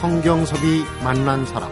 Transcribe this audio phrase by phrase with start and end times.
[0.00, 1.70] 성경섭이 만난 사람.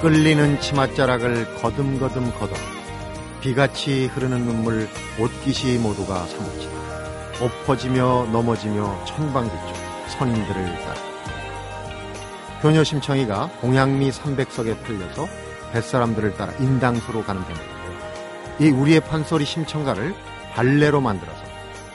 [0.00, 2.54] 끌리는 치맛자락을 거듬거듬 걷어
[3.42, 7.44] 비같이 흐르는 눈물 옷깃이 모두가 사무치다.
[7.44, 9.76] 엎어지며 넘어지며 천방지축
[10.18, 10.94] 선인들을 따라.
[12.62, 15.28] 효녀심청이가 공양미 300석에 풀려서
[15.72, 20.14] 뱃사람들을 따라 인당수로 가는 대목인데이 우리의 판소리 심청가를
[20.54, 21.40] 발레로 만들어서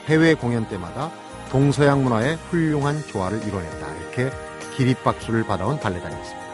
[0.06, 1.10] 해외 공연 때마다
[1.50, 3.94] 동서양 문화의 훌륭한 조화를 이뤄냈다.
[3.96, 4.30] 이렇게
[4.76, 6.46] 기립박수를 받아온 발레단이었습니다.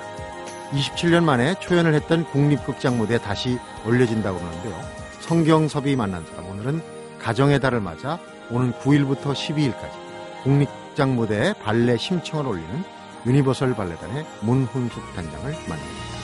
[0.72, 4.80] 27년 만에 초연을 했던 국립극장 무대에 다시 올려진다고 그러는데요.
[5.20, 6.82] 성경섭이 만난 사람 오늘은
[7.20, 8.18] 가정의 달을 맞아
[8.50, 12.84] 오는 9일부터 12일까지 국립극장 무대에 발레 심청을 올리는
[13.26, 16.21] 유니버설 발레단의 문훈숙 단장을 만납니다.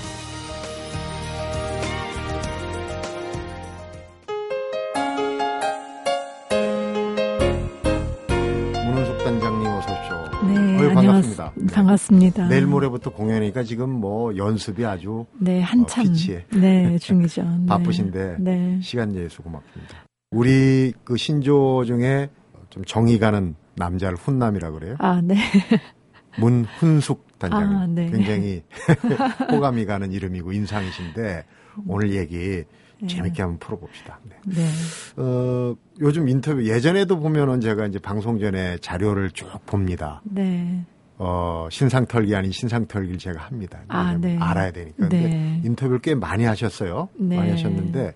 [11.79, 12.45] 반갑습니다.
[12.45, 12.49] 네.
[12.57, 16.45] 내일 모레부터 공연이니까 지금 뭐 연습이 아주 네, 한참 어, 피치에.
[16.55, 17.43] 네, 중이죠.
[17.43, 17.67] 네.
[17.67, 18.81] 바쁘신데 네.
[18.83, 19.97] 시간 내서 고맙습니다.
[20.31, 22.31] 우리 그 신조 중에
[22.71, 24.97] 좀 정이 가는 남자를 훈남이라 그래요.
[24.99, 25.37] 아, 네.
[26.39, 28.11] 문훈숙 단장 아, 네.
[28.11, 28.63] 굉장히
[29.51, 31.45] 호감이 가는 이름이고 인상이신데
[31.87, 32.65] 오늘 얘기
[33.07, 34.19] 재밌게 한번 풀어봅시다.
[34.25, 34.37] 네.
[34.57, 34.69] 네.
[35.17, 40.21] 어, 요즘 인터뷰 예전에도 보면은 제가 이제 방송 전에 자료를 쭉 봅니다.
[40.25, 40.85] 네.
[41.19, 43.81] 어, 신상털기 아닌 신상털기를 제가 합니다.
[43.89, 44.39] 아, 네.
[44.39, 44.97] 알아야 되니까.
[44.97, 45.63] 근데 네.
[45.65, 47.09] 인터뷰를 꽤 많이 하셨어요.
[47.17, 47.37] 네.
[47.37, 48.15] 많이 하셨는데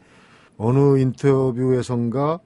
[0.56, 2.38] 어느 인터뷰에선가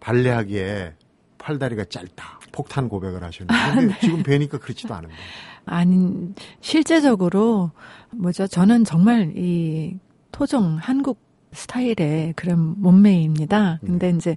[0.00, 0.94] 발레하기에
[1.38, 2.40] 팔다리가 짧다.
[2.52, 4.00] 폭탄 고백을 하셨는데 아, 근데 네.
[4.00, 5.14] 지금 뵈니까 그렇지도 않은데.
[5.66, 7.72] 아니, 실제적으로,
[8.12, 8.46] 뭐죠.
[8.46, 9.98] 저는 정말 이
[10.30, 11.18] 토종 한국
[11.52, 13.80] 스타일의 그런 몸매입니다.
[13.82, 13.86] 네.
[13.86, 14.36] 근데 이제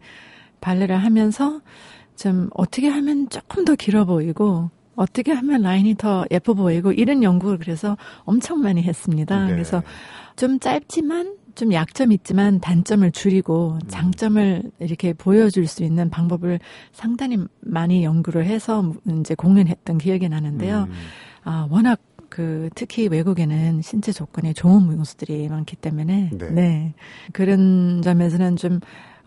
[0.60, 1.62] 발레를 하면서
[2.16, 7.58] 좀 어떻게 하면 조금 더 길어 보이고, 어떻게 하면 라인이 더 예뻐 보이고, 이런 연구를
[7.58, 7.96] 그래서
[8.26, 9.46] 엄청 많이 했습니다.
[9.46, 9.52] 네.
[9.52, 9.82] 그래서
[10.36, 13.88] 좀 짧지만 좀 약점 있지만 단점을 줄이고 음.
[13.88, 16.60] 장점을 이렇게 보여줄 수 있는 방법을
[16.92, 20.88] 상당히 많이 연구를 해서 이제 공연했던 기억이 나는데요.
[20.90, 20.94] 음,
[21.44, 22.00] 아, 워낙
[22.30, 26.50] 그 특히 외국에는 신체 조건이 좋은 무용수들이 많기 때문에 네.
[26.52, 26.94] 네.
[27.34, 28.80] 그런 점에서는 좀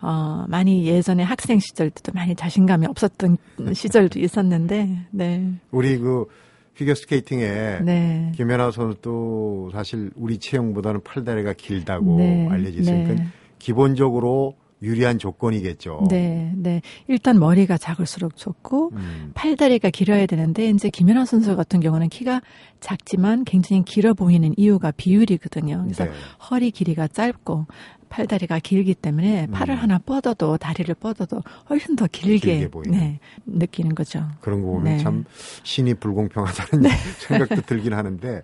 [0.03, 3.39] 어, 많이 예전에 학생 시절 때도 많이 자신감이 없었던
[3.73, 5.53] 시절도 있었는데, 네.
[5.71, 6.27] 우리 그
[6.75, 8.33] 피겨 스케이팅에 네.
[8.35, 13.27] 김연아 선수도 사실 우리 체형보다는 팔다리가 길다고 네, 알려져 있으니까 네.
[13.59, 16.07] 기본적으로 유리한 조건이겠죠.
[16.11, 16.83] 네, 네.
[17.09, 22.43] 일단 머리가 작을수록 좋고, 음, 팔다리가 길어야 되는데, 이제 김연아 선수 같은 경우는 키가
[22.81, 25.83] 작지만 굉장히 길어 보이는 이유가 비율이거든요.
[25.85, 26.11] 그래서 네.
[26.51, 27.67] 허리 길이가 짧고,
[28.13, 29.79] 팔다리가 길기 때문에 팔을 음.
[29.79, 32.91] 하나 뻗어도, 다리를 뻗어도 훨씬 더 길게, 길게.
[32.91, 34.29] 네, 느끼는 거죠.
[34.41, 34.99] 그런 거 보면 네.
[34.99, 35.25] 참
[35.63, 36.91] 신이 불공평하다는
[37.27, 38.43] 생각도 들긴 하는데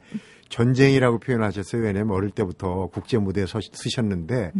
[0.48, 1.82] 전쟁이라고 표현하셨어요.
[1.82, 4.52] 왜냐면 어릴 때부터 국제 무대에 서, 서셨는데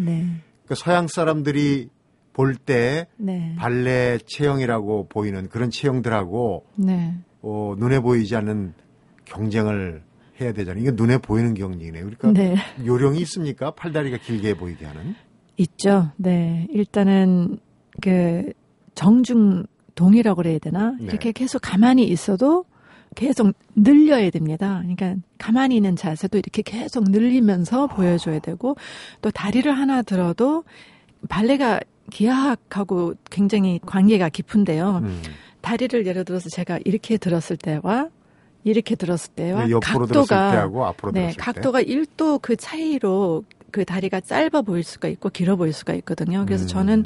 [0.69, 1.89] 네, 그 서양 사람들이
[2.35, 7.15] 볼때 네, 발레 체형이라고 보이는 그런 체형들하고 네.
[7.41, 8.75] 어, 눈에 보이지 않는
[9.25, 10.03] 경쟁을
[10.41, 10.83] 해야 되잖아요.
[10.83, 12.05] 이게 눈에 보이는 경쟁이네요.
[12.05, 12.57] 그러니까 네.
[12.85, 13.73] 요령이 있습니까?
[13.73, 15.17] 팔다리가 길게 보이게 하는.
[15.57, 16.13] 있죠.
[16.17, 16.69] 네.
[16.71, 17.59] 일단은
[18.01, 18.53] 그
[18.95, 20.93] 정중 동이라고 그래야 되나?
[21.01, 21.07] 네.
[21.07, 22.65] 이렇게 계속 가만히 있어도
[23.15, 24.83] 계속 늘려야 됩니다.
[24.83, 28.77] 그러니까 가만히 있는 자세도 이렇게 계속 늘리면서 보여줘야 되고
[29.23, 30.65] 또 다리를 하나 들어도
[31.29, 31.81] 발레가
[32.11, 35.01] 기하학하고 굉장히 관계가 깊은데요.
[35.05, 35.23] 음.
[35.61, 38.09] 다리를 예를 들어서 제가 이렇게 들었을 때와
[38.65, 41.35] 이렇게 들었을 때와 네, 각도가 네, 들었을 때.
[41.37, 46.45] 각도가 1도 그 차이로 그 다리가 짧아 보일 수가 있고 길어 보일 수가 있거든요.
[46.47, 46.69] 그래서 음.
[46.69, 47.05] 저는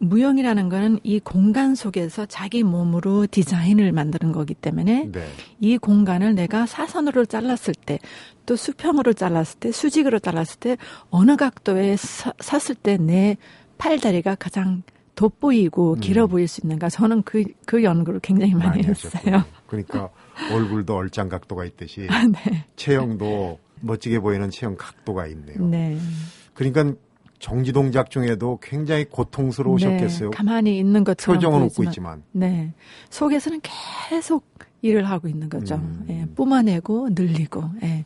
[0.00, 5.26] 무용이라는 거는 이 공간 속에서 자기 몸으로 디자인을 만드는 거기 때문에 네.
[5.60, 7.98] 이 공간을 내가 사선으로 잘랐을 때,
[8.46, 10.76] 또 수평으로 잘랐을 때, 수직으로 잘랐을 때,
[11.10, 13.36] 어느 각도에 서, 섰을 때 내
[13.80, 14.82] 팔다리가 가장
[15.14, 16.88] 돋보이고 길어 보일 수 있는가.
[16.88, 19.10] 저는 그, 그 연구를 굉장히 많이, 했어요.
[19.14, 19.44] 하셨군요.
[19.66, 20.10] 그러니까
[20.52, 22.64] 얼굴도 얼짱 각도가 있듯이 아, 네.
[22.76, 25.66] 체형도 멋지게 보이는 체형 각도가 있네요.
[25.66, 25.98] 네.
[26.54, 26.94] 그러니까
[27.40, 30.30] 정지 동작 중에도 굉장히 고통스러우셨겠어요.
[30.30, 32.22] 네, 가만히 있는 것처럼 표정은 웃고 보이지만, 있지만.
[32.32, 32.72] 네.
[33.08, 33.60] 속에서는
[34.08, 34.44] 계속
[34.82, 35.76] 일을 하고 있는 거죠.
[35.76, 36.04] 음.
[36.10, 37.64] 예, 뿜어내고 늘리고.
[37.82, 38.04] 예.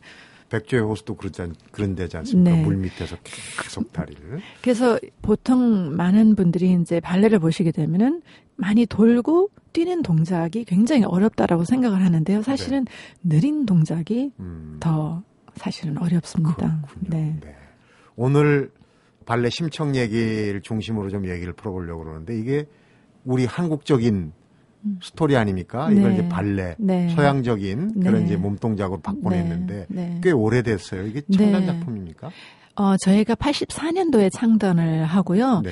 [0.49, 2.55] 백조의 호수도 그러지 않, 그런 데지 않습니까?
[2.55, 2.63] 네.
[2.63, 3.17] 물 밑에서
[3.61, 4.39] 계속 다리를.
[4.61, 8.21] 그래서 보통 많은 분들이 이제 발레를 보시게 되면은
[8.55, 12.41] 많이 돌고 뛰는 동작이 굉장히 어렵다라고 생각을 하는데요.
[12.41, 12.85] 사실은
[13.21, 15.23] 느린 동작이 음, 더
[15.55, 16.55] 사실은 어렵습니다.
[16.55, 17.09] 그렇군요.
[17.09, 17.37] 네.
[17.41, 17.55] 네.
[18.15, 18.71] 오늘
[19.25, 22.65] 발레 심청 얘기를 중심으로 좀 얘기를 풀어보려고 그러는데 이게
[23.23, 24.31] 우리 한국적인
[25.01, 25.89] 스토리 아닙니까?
[25.91, 26.13] 이걸 네.
[26.13, 27.09] 이제 발레, 네.
[27.09, 28.25] 서양적인 그런 네.
[28.25, 30.09] 이제 몸동작으로 바꿔냈는데 네.
[30.09, 30.21] 네.
[30.23, 31.07] 꽤 오래됐어요.
[31.07, 31.65] 이게 네.
[31.65, 32.29] 작품입니까?
[32.75, 35.63] 어, 저희가 84년도에 창단을 하고요.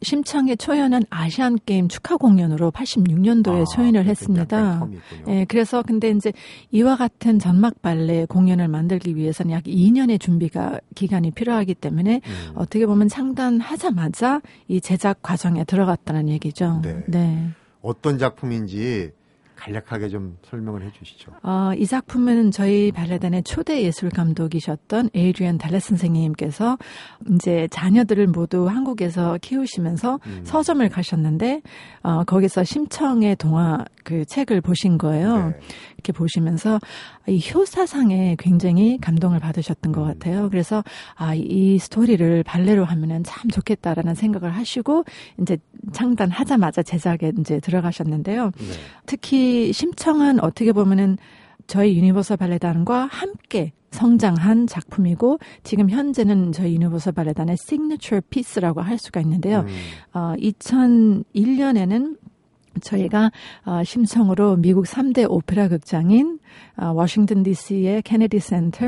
[0.00, 0.06] 네.
[0.06, 4.88] 심청의 초연은 아시안 게임 축하 공연으로 86년도에 아, 초연을 했습니다.
[5.28, 6.32] 예, 그래서 근데 이제
[6.70, 12.52] 이와 같은 전막 발레 공연을 만들기 위해서는 약 2년의 준비가 기간이 필요하기 때문에 음.
[12.54, 16.80] 어떻게 보면 창단하자마자 이 제작 과정에 들어갔다는 얘기죠.
[16.82, 17.04] 네.
[17.06, 17.50] 네.
[17.82, 19.12] 어떤 작품인지
[19.60, 21.32] 간략하게 좀 설명을 해주시죠.
[21.42, 26.78] 어, 이 작품은 저희 발레단의 초대 예술 감독이셨던 에이리언 달렛 선생님께서
[27.34, 30.40] 이제 자녀들을 모두 한국에서 키우시면서 음.
[30.44, 31.60] 서점을 가셨는데
[32.02, 35.50] 어, 거기서 심청의 동화 그 책을 보신 거예요.
[35.50, 35.60] 네.
[35.94, 36.80] 이렇게 보시면서
[37.28, 40.06] 이 효사상에 굉장히 감동을 받으셨던 것 음.
[40.06, 40.48] 같아요.
[40.48, 40.82] 그래서
[41.16, 45.04] 아, 이 스토리를 발레로 하면은 참 좋겠다라는 생각을 하시고
[45.40, 45.58] 이제
[45.92, 48.46] 창단하자마자 제작에 이제 들어가셨는데요.
[48.46, 48.64] 네.
[49.06, 51.18] 특히 심청은 어떻게 보면은
[51.66, 59.20] 저희 유니버설 발레단과 함께 성장한 작품이고 지금 현재는 저희 유니버설 발레단의 signature piece라고 할 수가
[59.20, 59.60] 있는데요.
[59.60, 59.66] 음.
[60.12, 62.18] 어, 2001년에는
[62.80, 63.30] 저희가
[63.66, 66.38] 어, 심청으로 미국 3대 오페라 극장인
[66.76, 68.86] 어, 워싱턴 DC의 케네디 센터,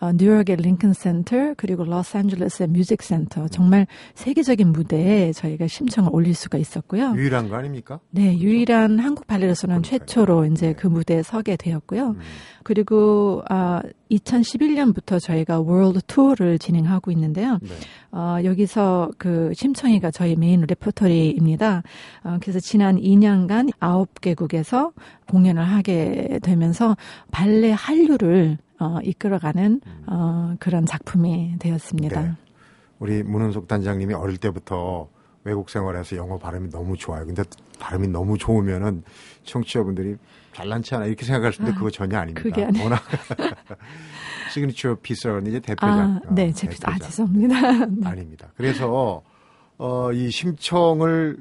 [0.00, 6.58] 어, 뉴욕의 링컨 센터, 그리고 로스앤젤레스의 뮤직 센터 정말 세계적인 무대에 저희가 심청을 올릴 수가
[6.58, 7.14] 있었고요.
[7.16, 8.00] 유일한 거 아닙니까?
[8.10, 9.98] 네, 유일한 한국 발레로서는 그러니까요.
[9.98, 10.72] 최초로 이제 네.
[10.74, 12.10] 그 무대에 서게 되었고요.
[12.10, 12.20] 음.
[12.62, 17.58] 그리고 아 2011년부터 저희가 world tour를 진행하고 있는데요.
[17.62, 17.68] 네.
[18.12, 21.82] 어, 여기서 그 심청이가 저희 메인 레퍼토리입니다.
[22.22, 24.92] 어, 그래서 지난 2년간 9개국에서
[25.28, 26.93] 공연을 하게 되면서
[27.30, 32.20] 발레 한류를 어, 이끌어가는 어, 그런 작품이 되었습니다.
[32.22, 32.32] 네.
[32.98, 35.08] 우리 문훈숙 단장님이 어릴 때부터
[35.44, 37.26] 외국 생활에서 영어 발음이 너무 좋아요.
[37.26, 37.42] 근데
[37.78, 39.02] 발음이 너무 좋으면은
[39.44, 40.16] 청취자분들이
[40.54, 42.42] 잘난 척하나 이렇게 생각할 수 있는데 그거 전혀 아닙니다.
[42.42, 43.02] 그게 아니- 워낙
[44.52, 45.88] 시그니처 하는 이제 대표작.
[45.88, 47.02] 아, 어, 네, 제, 아, 대표작.
[47.02, 47.86] 죄송합니다.
[47.86, 48.06] 네.
[48.08, 48.48] 아닙니다.
[48.56, 49.22] 그래서
[49.78, 51.38] 어, 이 심청을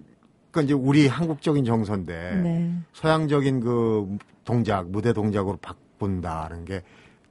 [0.54, 2.74] 그 이제 우리 한국적인 정서인데 네.
[2.94, 6.84] 서양적인 그 동작 무대 동작으로 바꾼다는 게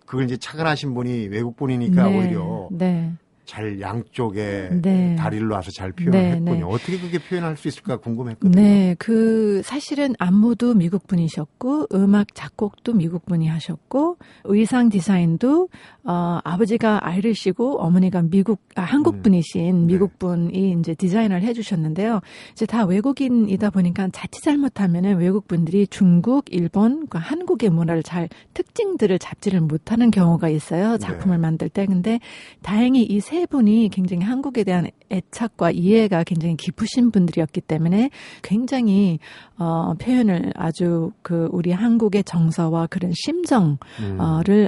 [0.05, 3.13] 그걸 이제 착안하신 분이 외국 분이니까 네, 오히려 네.
[3.45, 5.17] 잘 양쪽에 네.
[5.17, 6.45] 다리를 놔서 잘 표현했군요.
[6.45, 6.63] 네, 네.
[6.63, 8.55] 어떻게 그게 표현할 수 있을까 궁금했거든요.
[8.55, 15.69] 네, 그 사실은 안무도 미국 분이셨고 음악 작곡도 미국 분이 하셨고 의상 디자인도
[16.05, 19.23] 어 아버지가 아이리시고 어머니가 미국 아, 한국 음.
[19.23, 19.93] 분이신 네.
[19.93, 22.21] 미국 분이 이제 디자인을 해 주셨는데요.
[22.53, 29.19] 이제 다 외국인이다 보니까 자칫 잘못하면은 외국 분들이 중국, 일본, 그 한국의 문화를 잘 특징들을
[29.19, 30.97] 잡지를 못하는 경우가 있어요.
[30.99, 31.41] 작품을 네.
[31.41, 31.87] 만들 때.
[31.87, 32.21] 근데
[32.63, 38.11] 다행히 이세 분이 굉장히 한국에 대한 애착과 이해가 굉장히 깊으신 분들이었기 때문에
[38.43, 39.19] 굉장히
[39.59, 44.19] 어 표현을 아주 그 우리 한국의 정서와 그런 심정을 음,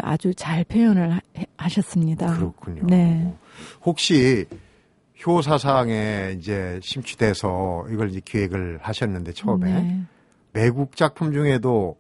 [0.03, 1.21] 아주 잘 표현을 하-
[1.57, 2.37] 하셨습니다.
[2.37, 2.87] 그렇군요.
[2.87, 3.33] 네.
[3.85, 4.47] 혹시
[5.27, 10.01] 효사상에 이제 심취돼서 이걸 이제 기획을 하셨는데 처음에 네.
[10.53, 11.97] 외국 작품 중에도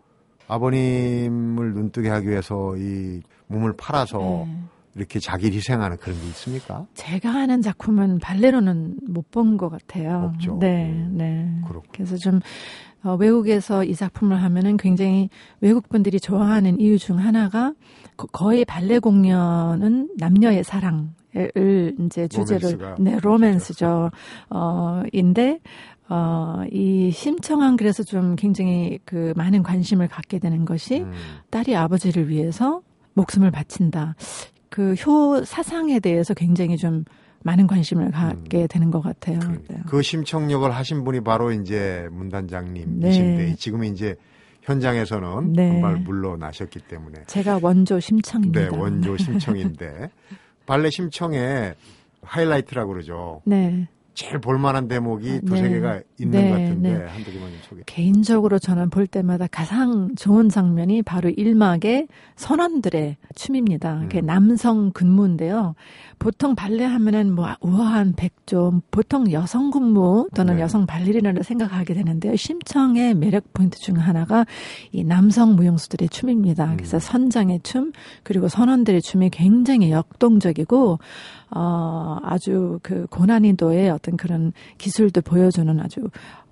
[0.49, 4.59] 아버님을 눈뜨게 하기 위해서 이 몸을 팔아서 네.
[4.97, 6.87] 이렇게 자기를 희생하는 그런 게 있습니까?
[6.95, 10.31] 제가 하는 작품은 발레로는 못 본 것 같아요.
[10.35, 10.59] 없죠.
[10.61, 11.49] 네, 음, 네.
[11.67, 11.91] 그렇군요.
[11.93, 12.41] 그래서 좀
[13.03, 15.29] 어, 외국에서 이 작품을 하면은 굉장히
[15.61, 17.75] 외국 분들이 좋아하는 이유 중 하나가
[18.17, 21.09] 거- 거의 발레 공연은 남녀의 사랑을
[22.01, 24.11] 이제 주제로 네 로맨스죠.
[24.51, 25.61] 어 인데
[26.09, 31.13] 어, 이 심청한 그래서 좀 굉장히 그 많은 관심을 갖게 되는 것이 음,
[31.51, 32.83] 딸이 아버지를 위해서
[33.15, 34.15] 목숨을 바친다.
[34.75, 37.05] 그 효 사상에 대해서 굉장히 좀
[37.45, 39.39] 많은 관심을 갖게 되는 것 같아요.
[39.39, 39.79] 그, 네.
[39.87, 43.55] 그 심청역을 하신 분이 바로 이제 문단장님이신데 네.
[43.57, 44.17] 지금 이제
[44.63, 45.69] 현장에서는 네.
[45.69, 48.71] 금발 물러나셨기 때문에 제가 원조 심청입니다.
[48.71, 50.11] 네 원조 심청인데
[50.67, 51.75] 발레 심청의
[52.23, 53.43] 하이라이트라고 그러죠.
[53.45, 53.87] 네.
[54.15, 55.69] 제일 볼만한 대목이 두세 네.
[55.71, 57.05] 개가 있는 네, 것 같은데 네.
[57.07, 57.83] 한두 개만 좀 소개.
[57.87, 62.07] 개인적으로 저는 볼 때마다 가장 좋은 장면이 바로 일막의
[62.37, 64.01] 선원들의 춤입니다.
[64.03, 64.27] 그게 음.
[64.27, 65.75] 남성 근무인데요.
[66.21, 70.63] 보통 발레 하면은 뭐 우아한 백조, 보통 여성 근무 또는 네.
[70.63, 72.37] 여성 발레리나를 생각하게 되는데요.
[72.37, 74.47] 심청의 매력 포인트 중 하나가
[74.93, 76.65] 이 남성 무용수들의 춤입니다.
[76.67, 76.77] 음.
[76.77, 77.91] 그래서 선장의 춤
[78.23, 81.01] 그리고 선원들의 춤이 굉장히 역동적이고
[81.55, 86.01] 어 아주 그 고난이도의 어떤 그런 기술도 보여주는 아주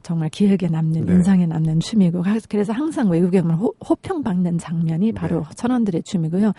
[0.02, 1.12] 정말 기억에 남는 네.
[1.12, 5.44] 인상에 남는 춤이고 하- 그래서 항상 외국에 보면 호, 호평받는 장면이 바로 네.
[5.56, 6.52] 선원들의 춤이고요.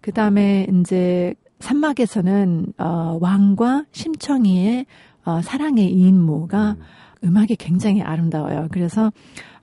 [0.00, 4.86] 그 다음에 이제 산막에서는 어, 왕과 심청이의
[5.24, 6.76] 어, 사랑의 이인모가
[7.24, 7.36] 음.
[7.36, 8.68] 악이 굉장히 아름다워요.
[8.70, 9.10] 그래서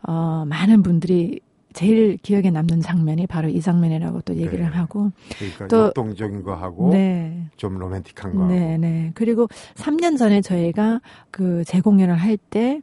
[0.03, 1.39] 어, 많은 분들이
[1.73, 4.65] 제일 기억에 남는 장면이 바로 이 장면이라고 또 얘기를 네.
[4.65, 7.45] 하고 그러니까 또 역동적인 거 하고 네.
[7.57, 8.77] 좀 로맨틱한 거 네, 하고.
[8.81, 9.11] 네.
[9.15, 11.01] 그리고 3년 전에 저희가
[11.31, 12.81] 그 재공연을 할 때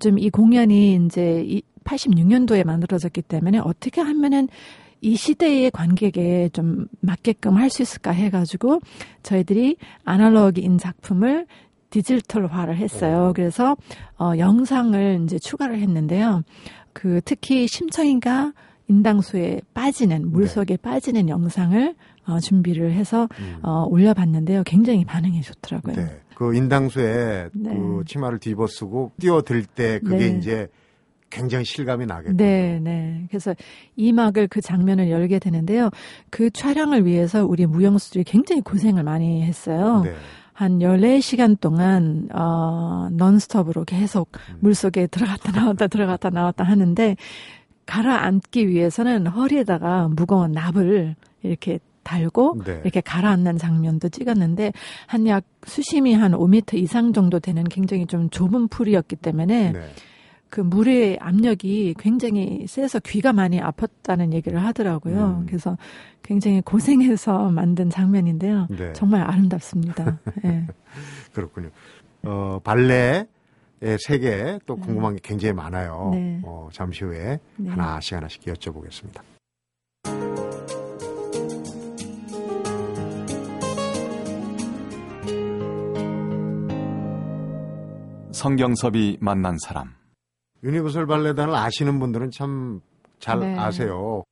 [0.00, 4.48] 좀 이 공연이 이제 86년도에 만들어졌기 때문에 어떻게 하면은
[5.00, 8.80] 이 시대의 관객에 좀 맞게끔 할 수 있을까 해가지고
[9.22, 11.46] 저희들이 아날로그인 작품을
[11.92, 13.28] 디지털화를 했어요.
[13.30, 13.32] 오.
[13.32, 13.76] 그래서
[14.18, 16.42] 어, 영상을 이제 추가를 했는데요.
[16.92, 18.52] 그 특히 심청이가
[18.88, 20.82] 인당수에 빠지는 물속에 네.
[20.82, 21.94] 빠지는 영상을
[22.26, 23.58] 어, 준비를 해서 음.
[23.62, 24.64] 어, 올려봤는데요.
[24.64, 25.94] 굉장히 반응이 좋더라고요.
[25.94, 26.20] 네.
[26.34, 27.74] 그 인당수에 네.
[27.74, 30.38] 그 치마를 뒤집어쓰고 뛰어들 때 그게 네.
[30.38, 30.68] 이제
[31.30, 32.36] 굉장히 실감이 나겠군요.
[32.36, 33.24] 네, 네.
[33.28, 33.54] 그래서
[33.96, 35.90] 이 막을 그 장면을 열게 되는데요.
[36.30, 40.02] 그 촬영을 위해서 우리 무용수들이 굉장히 고생을 많이 했어요.
[40.04, 40.14] 네.
[40.52, 44.56] 한 14시간 동안, 어, 넌스톱으로 계속 음.
[44.60, 47.16] 물 속에 들어갔다 나왔다 들어갔다 나왔다 하는데,
[47.86, 52.80] 가라앉기 위해서는 허리에다가 무거운 납을 이렇게 달고 네.
[52.82, 54.72] 이렇게 가라앉는 장면도 찍었는데
[55.06, 59.80] 한 약 수심이 한 5m 이상 정도 되는 굉장히 좀 좁은 풀이었기 때문에 네.
[60.52, 65.38] 그 물의 압력이 굉장히 세서 귀가 많이 아팠다는 얘기를 하더라고요.
[65.40, 65.46] 음.
[65.46, 65.78] 그래서
[66.22, 68.66] 굉장히 고생해서 만든 장면인데요.
[68.68, 68.92] 네.
[68.92, 70.18] 정말 아름답습니다.
[70.44, 70.66] 네.
[71.32, 71.70] 그렇군요.
[72.24, 73.26] 어, 발레의
[73.98, 74.82] 세계 또 네.
[74.82, 76.10] 궁금한 게 굉장히 많아요.
[76.12, 76.42] 네.
[76.44, 77.70] 어, 잠시 후에 네.
[77.70, 79.22] 하나씩 하나씩 여쭤보겠습니다.
[88.32, 90.01] 성경섭이 만난 사람
[90.62, 92.80] 유니버설 발레단을 아시는 분들은 참
[93.22, 93.56] 잘 네.
[93.56, 94.24] 아세요.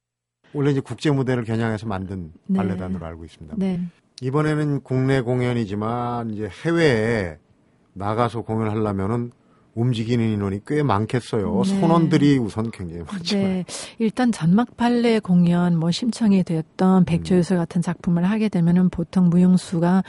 [0.52, 2.58] 원래 이제 국제 무대를 겨냥해서 만든 네.
[2.58, 3.54] 발레단으로 알고 있습니다.
[3.56, 3.80] 네.
[4.20, 7.38] 이번에는 국내 공연이지만 이제 해외에
[7.92, 9.30] 나가서 공연하려면은
[9.74, 11.62] 움직이는 인원이 꽤 많겠어요.
[11.64, 11.80] 네.
[11.80, 13.44] 선원들이 우선 굉장히 많지만.
[13.44, 13.64] 네.
[13.98, 17.58] 일단 전막 발레 공연, 뭐 심청이 되었던 백조유술 음.
[17.58, 20.02] 같은 작품을 하게 되면은 보통 무용수가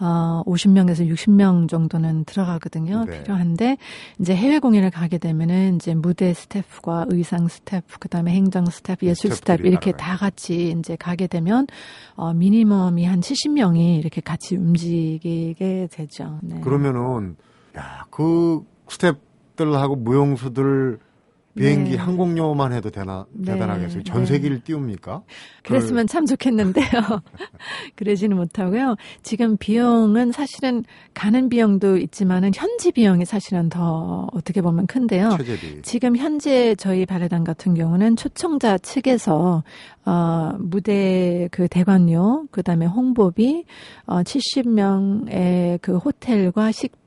[0.00, 3.04] 어 50명에서 60명 정도는 들어가거든요.
[3.04, 3.22] 네.
[3.22, 3.76] 필요한데
[4.18, 9.66] 이제 해외 공연을 가게 되면은 이제 무대 스태프과 의상 스태프, 그다음에 행정 스태프, 예술 스태프
[9.66, 11.66] 이렇게 다 같이 이제 가게 되면
[12.16, 16.38] 어 minimum이 한 70명이 이렇게 같이 움직이게 되죠.
[16.42, 16.60] 네.
[16.60, 17.36] 그러면은
[17.76, 20.98] 야, 그 스탭들하고 무용수들
[21.56, 21.96] 비행기 네.
[21.96, 23.52] 항공료만 해도 되나 네.
[23.52, 24.02] 대단하겠어요.
[24.02, 24.26] 전 네.
[24.26, 25.22] 세기를 띄웁니까?
[25.62, 26.84] 그랬으면 참 좋겠는데요.
[27.94, 28.96] 그러지는 못하고요.
[29.22, 35.36] 지금 비용은 사실은 가는 비용도 있지만은 현지 비용이 사실은 더 어떻게 보면 큰데요.
[35.38, 35.82] 최대비.
[35.82, 39.62] 지금 현재 저희 발레단 같은 경우는 초청자 측에서
[40.06, 43.64] 어, 무대 그 대관료, 그 다음에 홍보비,
[44.06, 47.03] 어, 70명의 그 호텔과 식비,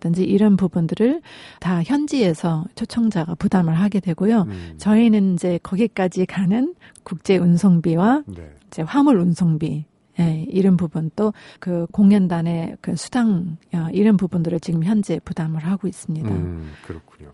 [0.00, 1.22] 든지 이런 부분들을
[1.60, 4.42] 다 현지에서 초청자가 부담을 하게 되고요.
[4.42, 4.74] 음.
[4.78, 8.50] 저희는 이제 거기까지 가는 국제 운송비와 네.
[8.68, 9.84] 이제 화물 운송비,
[10.18, 16.28] 예, 이런 부분도 그 공연단의 그 수당 어, 이런 부분들을 지금 현재 부담을 하고 있습니다.
[16.28, 17.30] 음, 그렇군요.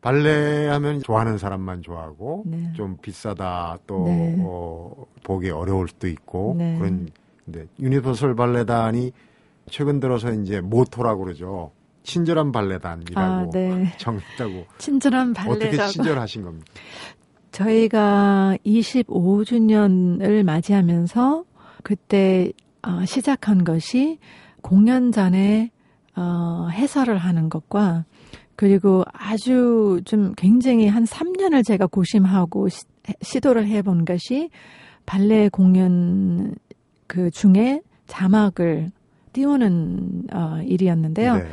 [0.00, 2.72] 발레 하면 좋아하는 사람만 좋아하고 네.
[2.76, 4.36] 좀 비싸다 또 네.
[4.40, 4.92] 어,
[5.24, 6.76] 보기 어려울 수도 있고 네.
[6.78, 7.08] 그런
[7.44, 9.12] 근데 유니버설 발레단이
[9.70, 11.72] 최근 들어서 이제 모토라고 그러죠.
[12.02, 13.92] 친절한 발레단이라고 아, 네.
[13.98, 14.66] 정했다고.
[14.78, 15.66] 친절한 발레라고.
[15.66, 16.66] 어떻게 친절하신 겁니까?
[17.52, 21.44] 저희가 25주년을 맞이하면서
[21.82, 24.18] 그때 어, 시작한 것이
[24.62, 25.70] 공연 전에
[26.16, 28.04] 어, 해설을 하는 것과
[28.56, 32.84] 그리고 아주 좀 굉장히 한 3년을 제가 고심하고 시,
[33.22, 34.50] 시도를 해본 것이
[35.06, 36.54] 발레 공연
[37.06, 38.90] 그 중에 자막을
[39.32, 41.36] 띄우는 어, 일이었는데요.
[41.36, 41.46] 네.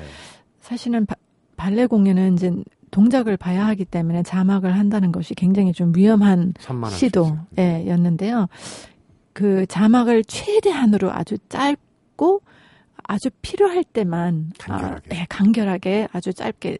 [0.60, 1.16] 사실은 바,
[1.58, 2.52] 발레 공연은 이제
[2.92, 6.54] 동작을 봐야 하기 때문에 자막을 한다는 것이 굉장히 좀 위험한
[6.92, 8.48] 시도였는데요.
[9.34, 12.42] 그 자막을 최대한으로 아주 짧고
[13.04, 16.78] 아주 필요할 때만 간결하게, 아, 네, 간결하게 아주 짧게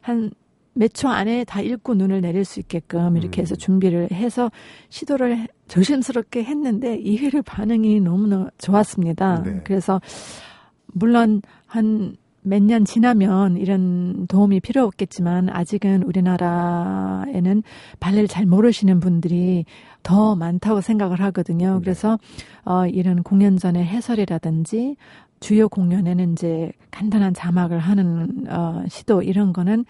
[0.00, 0.30] 한
[0.74, 3.58] 몇 초 안에 다 읽고 눈을 내릴 수 있게끔 이렇게 해서 음.
[3.58, 4.50] 준비를 해서
[4.88, 9.42] 시도를 조심스럽게 했는데 이회를 반응이 너무너무 좋았습니다.
[9.42, 9.60] 네.
[9.64, 10.00] 그래서
[10.92, 12.16] 물론 한
[12.46, 17.62] 몇 년 지나면 이런 도움이 필요 없겠지만 아직은 우리나라에는
[18.00, 19.64] 발레를 잘 모르시는 분들이
[20.02, 21.76] 더 많다고 생각을 하거든요.
[21.76, 21.80] 네.
[21.80, 22.18] 그래서
[22.66, 24.96] 어 이런 공연 전에 해설이라든지
[25.40, 29.86] 주요 공연에는 이제 간단한 자막을 하는 어, 시도 이런 거는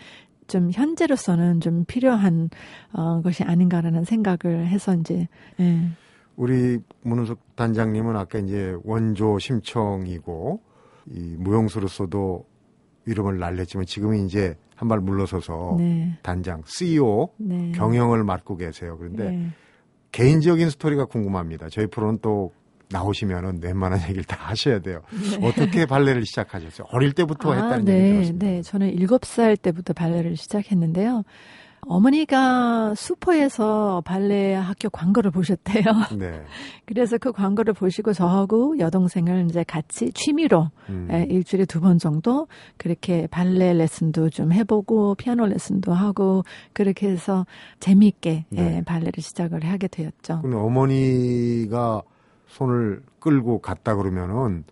[0.47, 2.51] 좀 현재로서는 좀 필요한
[2.93, 5.29] 어, 것이 아닌가라는 생각을 해서 이제
[5.61, 5.89] 예.
[6.37, 10.61] 우리 문은숙 단장님은 아까 이제 원조 심청이고
[11.07, 12.47] 이 무용수로서도
[13.07, 16.19] 이름을 날렸지만 지금은 이제 한 발 물러서서 네.
[16.23, 17.73] 단장 CEO 네.
[17.73, 18.97] 경영을 맡고 계세요.
[18.99, 19.49] 그런데 네.
[20.13, 21.69] 개인적인 스토리가 궁금합니다.
[21.71, 22.53] 저희 프로는 또
[22.95, 25.01] 나오시면은 웬만한 얘기를 다 하셔야 돼요.
[25.43, 26.87] 어떻게 발레를 시작하셨어요?
[26.93, 28.47] 어릴 때부터 했다는 네, 얘기 들었습니다.
[28.47, 28.63] 네.
[28.63, 31.25] 저는 일곱 살 때부터 발레를 시작했는데요.
[31.87, 35.85] 어머니가 슈퍼에서 발레 학교 광고를 보셨대요.
[36.19, 36.41] 네.
[36.87, 41.09] 그래서 그 광고를 보시고 저하고 여동생을 이제 같이 취미로 음.
[41.13, 42.47] 예, 일주일에 두 번 정도
[42.79, 47.45] 그렇게 발레 레슨도 좀 해보고 피아노 레슨도 하고 그렇게 해서
[47.81, 48.83] 재미있게 예, 네.
[48.83, 50.41] 발레를 시작을 하게 되었죠.
[50.41, 52.01] 근데 어머니가
[52.55, 54.65] 손을 끌고 갔다 그러면은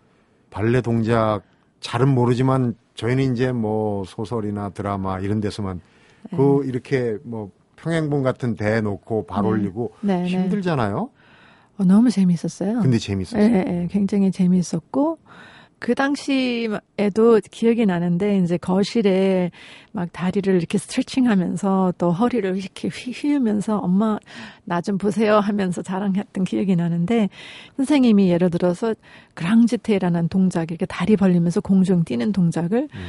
[0.49, 1.41] 발레 동작
[1.81, 5.81] 잘은 모르지만 저희는 이제 뭐 소설이나 드라마 이런 데서만
[6.31, 6.37] 네.
[6.37, 9.49] 그 이렇게 뭐 평행본 같은 대 놓고 발 네.
[9.49, 10.29] 올리고 네, 네.
[10.29, 11.09] 힘들잖아요.
[11.77, 12.79] 어, 너무 재밌었어요.
[12.81, 13.41] 근데 예, 재밌었어요.
[13.41, 15.17] 예, 예, 굉장히 재미있었고
[15.83, 19.51] 그 당시에도 기억이 나는데 이제 거실에
[19.91, 24.17] 막 다리를 이렇게 스트레칭하면서 또 허리를 이렇게 휘- 휘으면서 엄마
[24.63, 27.27] 나 좀 보세요 하면서 자랑했던 기억이 나는데
[27.75, 28.95] 선생님이 예를 들어서
[29.33, 32.99] 그랑지테라는 동작 이렇게 다리 벌리면서 공중 뛰는 동작을 음.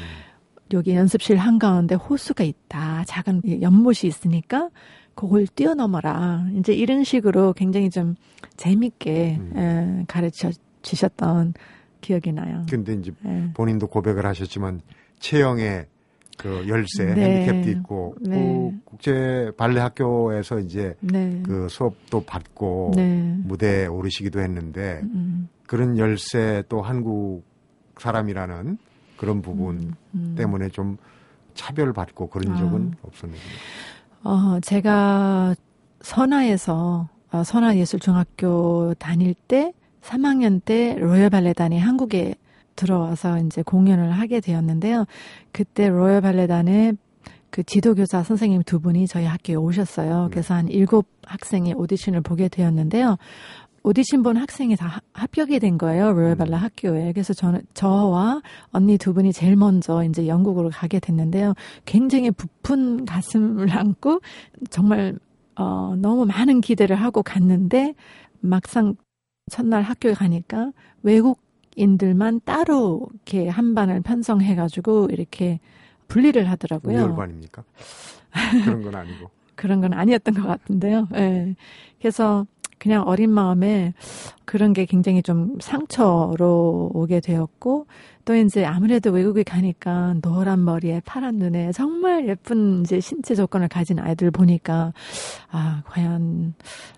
[0.73, 3.05] 여기 연습실 한가운데 호수가 있다.
[3.07, 4.71] 작은 연못이 있으니까
[5.15, 6.45] 그걸 뛰어넘어라.
[6.59, 8.17] 이제 이런 식으로 굉장히 좀
[8.57, 9.53] 재밌게 음.
[10.01, 10.51] 예, 가르쳐
[10.83, 11.55] 주셨던
[12.05, 12.67] 기억이 나요.
[12.69, 13.49] 근데 이제 예.
[13.55, 14.83] 본인도 고백을 하셨지만
[15.21, 15.87] 체형의
[16.37, 17.47] 그 열쇠 네.
[17.47, 18.37] 핸디캡도 있고 네.
[18.37, 21.41] 그 국제 발레 학교에서 이제 네.
[21.45, 23.35] 그 수업도 받고 네.
[23.39, 27.45] 무대에 오르시기도 했는데 음, 그런 열쇠 또 한국
[27.99, 28.77] 사람이라는
[29.17, 30.35] 그런 부분 음.
[30.37, 30.99] 때문에 좀
[31.55, 32.59] 차별받고 그런 아.
[32.59, 33.43] 적은 없었는데.
[34.25, 35.55] 어, 제가
[36.03, 39.73] 선화에서 어, 선화예술중학교 다닐 때
[40.05, 42.35] 3학년 때 로열 발레단이 한국에
[42.77, 45.07] 들어와서 이제 공연을 하게 되었는데요.
[45.53, 46.93] 그때 로열 발레단에
[47.51, 50.25] 그 지도교사 선생님 두 분이 저희 학교에 오셨어요.
[50.25, 50.29] 네.
[50.31, 53.17] 그래서 한 일곱 학생이 오디션을 보게 되었는데요.
[53.85, 56.13] 오디션 본 학생이 다 하- 합격이 된 거예요.
[56.13, 56.63] 로열 발레 음.
[56.63, 57.13] 학교에.
[57.13, 58.41] 그래서 저는 저와
[58.73, 61.55] 언니 두 분이 제일 먼저 이제 영국으로 가게 됐는데요.
[61.85, 64.21] 굉장히 부푼 가슴을 안고
[64.71, 65.17] 정말
[65.57, 67.95] 어 너무 많은 기대를 하고 갔는데
[68.41, 68.97] 막상
[69.51, 75.61] 첫날 학교에 가니까 외국인들만 따로 이렇게 한 반을 편성해 가지고 이렇게
[76.09, 76.97] 분리를 하더라고요.
[76.97, 77.65] 우열반입니까?
[78.65, 79.31] 그런 건 아니고.
[79.55, 81.09] 그런 건 아니었던 것 같은데요.
[81.15, 81.55] 예.
[82.01, 82.47] 그래서
[82.85, 83.95] 그냥 어린 마음에
[84.45, 87.87] 그런 게 굉장히 좀 상처로 오게 되었고
[88.27, 93.99] 또 이제 아무래도 외국에 가니까 노란 머리에 파란 눈에 정말 예쁜 이제 신체 조건을 가진
[93.99, 94.93] 아이들 보니까
[95.51, 96.53] 아 과연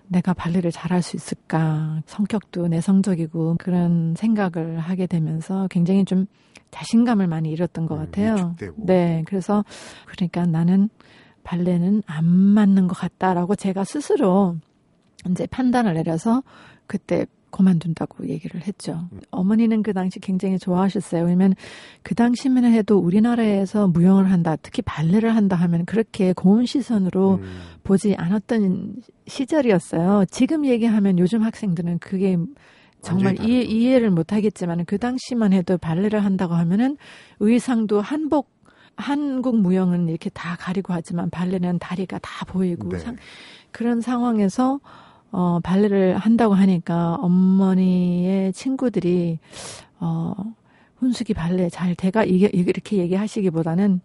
[0.09, 6.25] 내가 발레를 잘할 수 있을까 성격도 내성적이고 그런 생각을 하게 되면서 굉장히 좀
[6.71, 8.33] 자신감을 많이 잃었던 것 음, 같아요.
[8.33, 8.73] 위축되고.
[8.85, 9.63] 네, 그래서
[10.05, 10.89] 그러니까 나는
[11.45, 14.57] 발레는 안 맞는 것 같다라고 제가 스스로
[15.31, 16.43] 이제 판단을 내려서
[16.87, 19.07] 그때 그만둔다고 얘기를 했죠.
[19.13, 19.21] 음.
[19.31, 21.23] 어머니는 그 당시 굉장히 좋아하셨어요.
[21.23, 21.53] 왜냐면
[22.03, 28.15] 그 당시만 해도 우리나라에서 무용을 한다, 특히 발레를 한다 하면 그렇게 고운 시선으로 음, 보지
[28.17, 30.25] 않았던 시절이었어요.
[30.29, 32.37] 지금 얘기하면 요즘 학생들은 그게
[33.01, 33.61] 정말 이해.
[33.61, 36.97] 이해를 못 하겠지만 그 당시만 해도 발레를 한다고 하면은
[37.39, 38.49] 의상도 한복
[38.97, 42.97] 한국 무용은 이렇게 다 가리고 하지만 발레는 다리가 다 보이고 네.
[42.97, 43.15] 상-
[43.71, 44.79] 그런 상황에서
[45.31, 49.39] 어 발레를 한다고 하니까 어머니의 친구들이
[49.99, 50.33] 어
[50.97, 53.99] 훈숙이 발레 잘 돼가 이게 이렇게 얘기하시기보다는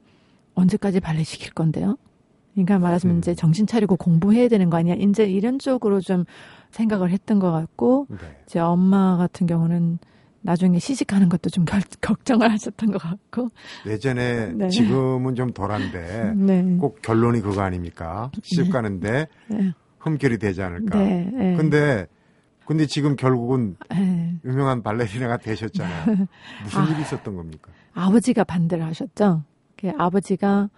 [0.55, 1.97] 언제까지 발레 시킬 건데요?
[2.55, 3.19] 그러니까 말하자면 음.
[3.19, 4.95] 이제 정신 차리고 공부해야 되는 거 아니야?
[4.95, 6.25] 이제 이런 쪽으로 좀
[6.71, 8.17] 생각을 했던 것 같고 네.
[8.47, 9.99] 제 엄마 같은 경우는
[10.43, 13.51] 나중에 시집가는 것도 좀 결- 걱정을 하셨던 것 같고.
[13.87, 14.69] 예전에 네.
[14.69, 16.77] 지금은 좀 덜한데 네.
[16.79, 18.31] 꼭 결론이 그거 아닙니까?
[18.43, 19.73] 시집 가는데 네.
[20.03, 20.99] 흠결이 되지 않을까.
[20.99, 21.31] 네.
[21.33, 21.57] 네.
[21.57, 22.07] 근데
[22.67, 24.37] 근데 지금 결국은 네.
[24.45, 26.05] 유명한 발레리나가 되셨잖아요.
[26.65, 26.85] 무슨 아.
[26.91, 27.71] 일이 있었던 겁니까?
[27.95, 29.43] 아버지가 반대를 하셨죠.
[29.77, 30.71] 그 아버지가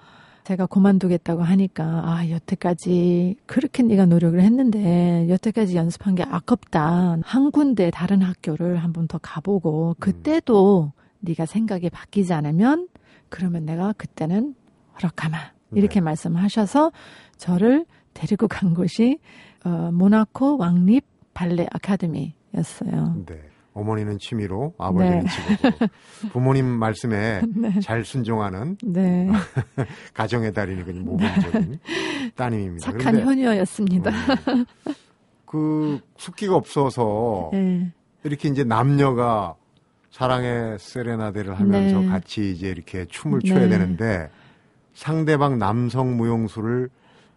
[0.45, 7.17] 제가 그만두겠다고 하니까 아 여태까지 그렇게 네가 노력을 했는데 여태까지 연습한 게 아깝다.
[7.23, 12.89] 한 군데 다른 학교를 한 번 더 가보고 그때도 네가 생각이 바뀌지 않으면
[13.31, 14.55] 그러면 내가 그때는
[14.97, 15.37] 허락하마
[15.73, 16.05] 이렇게 네.
[16.05, 16.93] 말씀하셔서
[17.39, 19.19] 저를 데리고 간 곳이
[19.65, 23.25] 어, 모나코 왕립 발레 아카데미였어요.
[23.27, 23.41] 네.
[23.75, 25.27] 어머니는 취미로, 아버지는 네.
[25.29, 25.89] 직업으로.
[26.33, 27.81] 부모님 말씀에 네.
[27.81, 29.29] 잘 순종하는 네.
[30.15, 31.81] 가정의 달인이 그냥 모범적인
[32.37, 32.85] 따님입니다.
[32.85, 34.11] 착한 그런데, 효녀였습니다.
[34.11, 34.65] 음,
[35.45, 37.93] 그 숫기가 없어서 네.
[38.23, 39.57] 이렇게 이제 남녀가
[40.11, 42.07] 사랑의 세레나데를 하면서 네.
[42.07, 43.69] 같이 이제 이렇게 춤을 춰야 네.
[43.71, 44.31] 되는데
[44.93, 46.89] 상대방 남성 무용수를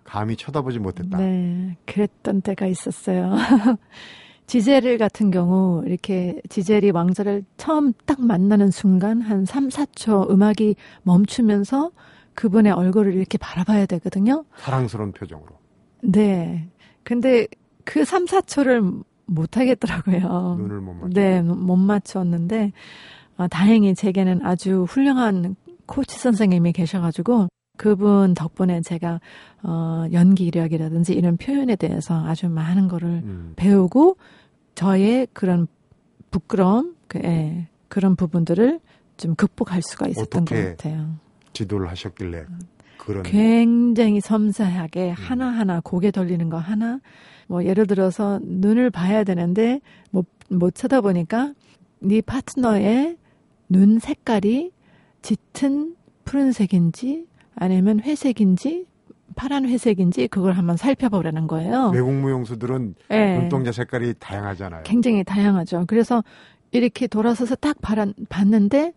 [0.08, 1.18] 감히 쳐다보지 못했다.
[1.18, 3.36] 네, 그랬던 때가 있었어요.
[4.48, 11.92] 지젤 같은 경우 이렇게 지젤이 왕자를 처음 딱 만나는 순간 한 3, 4초 음악이 멈추면서
[12.34, 14.46] 그분의 얼굴을 이렇게 바라봐야 되거든요.
[14.56, 15.50] 사랑스러운 표정으로.
[16.02, 16.70] 네.
[17.04, 17.46] 근데
[17.84, 20.56] 그 3, 4초를 못 하겠더라고요.
[20.58, 21.14] 눈을 못 맞추고.
[21.14, 22.72] 네, 못 맞췄는데
[23.36, 29.22] 아, 다행히 제게는 아주 훌륭한 코치 선생님이 계셔 가지고 그분 덕분에 제가
[29.64, 33.54] 어, 연기력이라든지 이런 표현에 대해서 아주 많은 거를 음.
[33.56, 34.18] 배우고
[34.76, 35.68] 저의 그런
[36.30, 38.80] 부끄러움, 그, 예, 그런 부분들을
[39.16, 41.16] 좀 극복할 수가 있었던 것 같아요.
[41.54, 42.46] 지도를 하셨길래
[42.98, 47.00] 그런 굉장히 섬세하게 하나하나 고개 돌리는 거 하나
[47.48, 49.80] 뭐 예를 들어서 눈을 봐야 되는데
[50.12, 51.54] 못, 못 쳐다보니까
[52.00, 53.18] 네 파트너의
[53.70, 54.72] 눈 색깔이
[55.22, 57.26] 짙은 푸른색인지
[57.58, 58.86] 아니면 회색인지
[59.36, 61.92] 파란 회색인지 그걸 한번 살펴보라는 거예요.
[61.94, 63.38] 외국 무용수들은 예.
[63.38, 64.84] 눈동자 색깔이 다양하잖아요.
[64.84, 65.86] 굉장히 다양하죠.
[65.88, 66.24] 그래서
[66.72, 68.94] 이렇게 돌아서서 딱 바라, 봤는데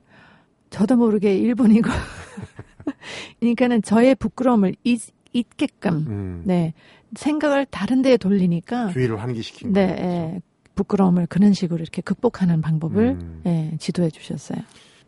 [0.70, 1.90] 저도 모르게 일본이고
[3.40, 5.01] 그러니까는 저의 부끄러움을 잊,
[5.33, 6.42] 잊게끔 음.
[6.44, 6.75] 네
[7.16, 9.81] 생각을 다른 데에 돌리니까 주의를 환기시킨 네.
[9.83, 10.40] 예,
[10.75, 13.42] 부끄러움을 그런 식으로 이렇게 극복하는 방법을 음.
[13.46, 14.61] 예, 지도해 주셨어요.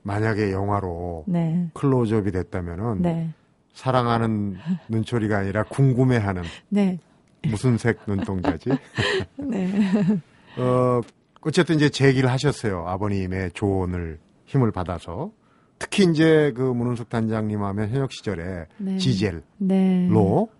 [0.02, 1.70] 만약에 영화로 네.
[1.74, 3.30] 클로즈업이 됐다면은 네.
[3.72, 4.58] 사랑하는
[4.88, 6.98] 눈초리가 아니라 궁금해하는 네.
[7.48, 8.70] 무슨 색 눈동자지?
[9.36, 9.72] 네.
[10.58, 11.00] 어,
[11.40, 12.84] 어쨌든 이제 제기를 하셨어요.
[12.86, 15.32] 아버님의 조언을 힘을 받아서.
[15.78, 18.98] 특히 이제 그 문은숙 단장님 하면 현역 시절에 네.
[18.98, 20.08] 지젤로, 네.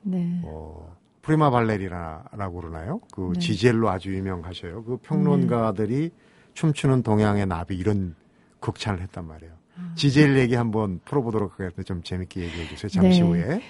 [0.03, 0.40] 네.
[0.44, 3.01] 어, 프리마 발레리나라고 그러나요?
[3.12, 3.38] 그 네.
[3.38, 4.83] 지젤로 아주 유명하셔요.
[4.83, 6.11] 그 평론가들이
[6.55, 8.16] 춤추는 동양의 나비 이런
[8.59, 9.53] 극찬을 했단 말이에요.
[9.76, 9.94] 아.
[9.94, 11.82] 지젤 얘기 한번 풀어보도록 하겠습니다.
[11.82, 12.88] 좀 재밌게 얘기해 주세요.
[12.88, 13.26] 잠시 네.
[13.26, 13.62] 후에.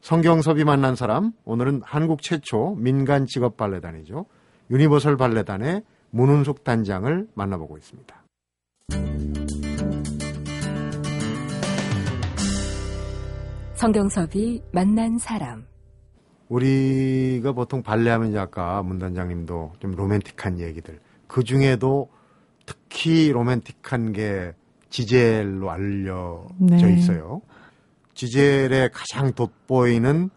[0.00, 4.26] 성경섭이 만난 사람, 오늘은 한국 최초 민간 직업 발레단이죠.
[4.70, 8.22] 유니버설 발레단의 문훈숙 단장을 만나보고 있습니다.
[13.74, 15.66] 성경섭이 만난 사람.
[16.48, 21.00] 우리가 보통 발레하면 아까 문 단장님도 좀 로맨틱한 얘기들.
[21.26, 22.08] 그 중에도
[22.66, 24.52] 특히 로맨틱한 게
[24.92, 26.92] 지젤로 알려져 네.
[26.98, 27.40] 있어요.
[28.14, 30.28] 지젤의 가장 돋보이는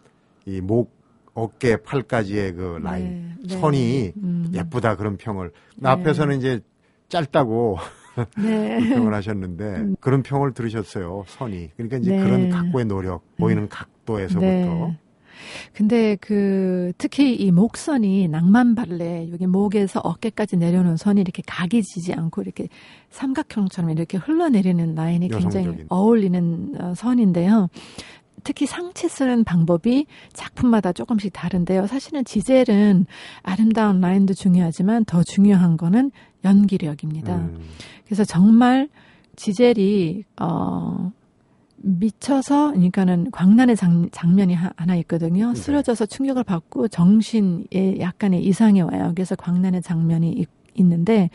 [0.46, 0.96] 이 목,
[1.34, 3.60] 어깨, 팔까지의 그 라인, 네, 네.
[3.60, 4.52] 선이 음.
[4.54, 5.52] 예쁘다 그런 평을.
[5.78, 5.90] 네.
[5.90, 6.62] 앞에서는 이제
[7.10, 7.78] 짧다고
[8.42, 8.78] 네.
[8.96, 11.26] 평을 하셨는데 그런 평을 들으셨어요.
[11.28, 11.72] 선이.
[11.76, 12.24] 그러니까 이제 네.
[12.24, 15.00] 그런 각고의 노력, 보이는 각도에서부터 네.
[15.74, 22.14] 근데 그 특히 이 목선이 낭만 발레 여기 목에서 어깨까지 내려오는 선이 이렇게 각이 지지
[22.14, 22.68] 않고 이렇게
[23.10, 25.86] 삼각형처럼 이렇게 흘러내리는 라인이 굉장히 여성적인.
[25.90, 27.70] 어울리는 어, 선인데요.
[28.44, 31.88] 특히 상체 쓰는 방법이 작품마다 조금씩 다른데요.
[31.88, 33.08] 사실은 지젤은
[33.42, 36.12] 아름다운 라인도 중요하지만 더 중요한 거는
[36.44, 37.38] 연기력입니다.
[37.38, 37.60] 음,
[38.06, 38.88] 그래서 정말
[39.36, 41.12] 지젤이 어
[41.86, 45.54] 미쳐서 그러니까는 광란의 장, 장면이 하, 나 있거든요.
[45.54, 45.56] 네.
[45.56, 49.12] 쓰러져서 충격을 받고 정신에 약간의 이상이 와요.
[49.16, 51.30] 그래서 광란의 장면이 있, 있는데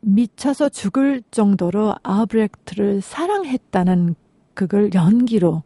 [0.00, 4.14] 미쳐서 죽을 정도로 아브렉트를 사랑했다는
[4.54, 5.64] 그걸 연기로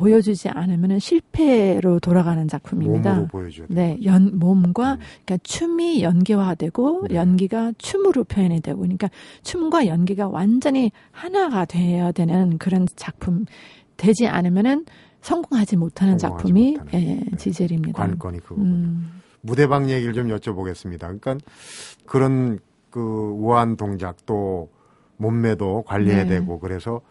[0.00, 3.28] 보여주지 않으면 실패로 돌아가는 작품입니다.
[3.68, 4.98] 네, 연 몸과 음.
[5.24, 7.14] 그러니까 춤이 연계화되고 네.
[7.14, 9.10] 연기가 춤으로 표현이 되고 그러니까
[9.42, 13.44] 춤과 연기가 완전히 하나가 되어야 되는 그런 작품
[13.98, 14.86] 되지 않으면은
[15.20, 17.36] 성공하지 못하는 성공하지 작품이 못하는, 예, 네.
[17.36, 18.02] 지젤입니다.
[18.02, 18.70] 관건이 그거군요.
[18.70, 21.00] 음, 무대방 얘기를 좀 여쭤보겠습니다.
[21.00, 21.36] 그러니까
[22.06, 22.58] 그런
[22.88, 24.70] 그 우아한 동작 또
[25.18, 26.30] 몸매도 관리해야 네.
[26.30, 27.02] 되고 그래서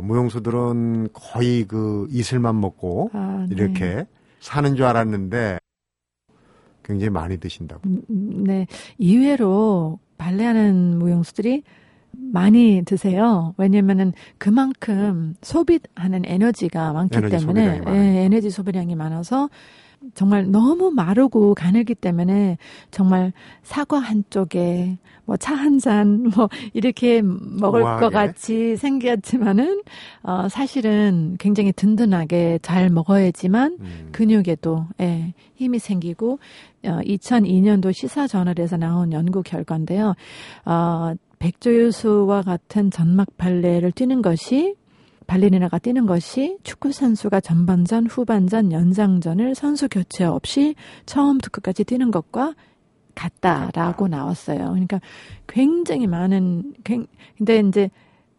[0.00, 3.54] 무용수들은 거의 그 이슬만 먹고 아, 네.
[3.54, 4.06] 이렇게
[4.40, 5.58] 사는 줄 알았는데
[6.82, 7.82] 굉장히 많이 드신다고.
[7.86, 8.66] 음, 네,
[8.98, 11.62] 의외로 발레하는 무용수들이
[12.12, 13.54] 많이 드세요.
[13.56, 17.98] 왜냐면은 그만큼 소비하는 에너지가 많기 에너지 때문에 소비량이.
[17.98, 19.48] 예, 에너지 소비량이 많아서
[20.14, 22.56] 정말 너무 마르고 가늘기 때문에
[22.90, 23.32] 정말
[23.62, 28.00] 사과 한 쪽에 뭐 차 한 잔 뭐 이렇게 먹을 우아하게.
[28.00, 29.82] 것 같이 생겼지만은
[30.22, 34.08] 어 사실은 굉장히 든든하게 잘 먹어야지만 음.
[34.12, 36.38] 근육에도 예, 힘이 생기고
[36.86, 40.14] 어, 2002년도 시사저널에서 나온 연구 결과인데요.
[40.64, 44.74] 어, 백조유수와 같은 전막 발레를 뛰는 것이
[45.30, 50.74] 발레리나가 뛰는 것이 축구 선수가 전반전, 후반전, 연장전을 선수 교체 없이
[51.06, 52.54] 처음부터 끝까지 뛰는 것과
[53.14, 54.58] 같다라고 나왔어요.
[54.58, 55.00] 그러니까
[55.46, 57.90] 굉장히 많은 근데 이제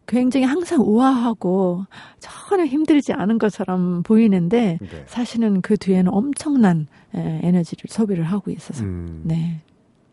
[0.06, 1.86] 굉장히 항상 우아하고
[2.18, 5.04] 전혀 힘들지 않은 것처럼 보이는데 네.
[5.06, 8.84] 사실은 그 뒤에는 엄청난 에너지를 소비를 하고 있어서.
[8.84, 9.22] 음.
[9.24, 9.62] 네.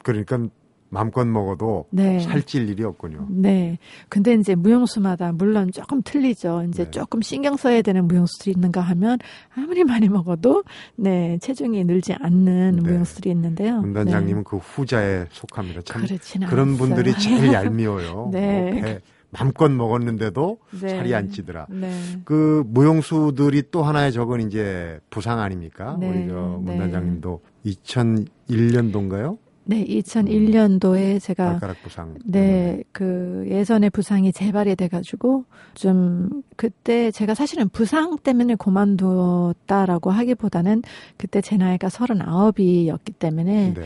[0.02, 0.48] 그러니까
[0.90, 2.20] 마음껏 먹어도 네.
[2.20, 3.28] 살찔 일이 없군요.
[3.30, 3.78] 네.
[4.10, 6.66] 근데 이제 무용수마다 물론 조금 틀리죠.
[6.70, 6.92] 이제 네.
[6.92, 9.20] 조금 신경 써야 되는 무용수들이 있는가 하면
[9.56, 10.64] 아무리 많이 먹어도
[10.96, 12.82] 네, 체중이 늘지 않는 네.
[12.82, 13.82] 무용수들이 있는데요.
[13.82, 14.48] 문단장님은 네.
[14.48, 15.82] 그 후자에 속합니다.
[15.84, 16.04] 참
[16.50, 18.30] 그런 분들이 제일 얄미워요.
[18.32, 18.72] 네.
[18.72, 19.00] 뭐 배,
[19.32, 20.90] 맘껏 먹었는데도 네.
[20.90, 21.68] 살이 안 찌더라.
[21.70, 21.92] 네.
[22.26, 25.98] 그 무용수들이 또 하나의 적은 이제 부상 아닙니까?
[26.00, 26.10] 네.
[26.10, 29.38] 우리 저 문단장님도 2001년도인가요?
[29.70, 32.16] 네, 2001년도에 제가 발가락 부상.
[32.26, 40.82] 네, 그 예전에 부상이 재발이 돼 가지고 좀 그때 제가 사실은 부상 때문에 그만뒀다라고 하기보다는
[41.18, 43.86] 그때 제 나이가 39이었기 때문에 네.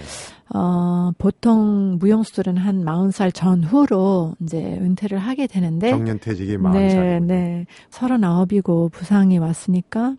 [0.55, 6.71] 어 보통 무용수들은 한 40살 전후로 이제 은퇴를 하게 되는데 정년퇴직이 40살.
[6.71, 10.15] 네, 네, 39이고 부상이 왔으니까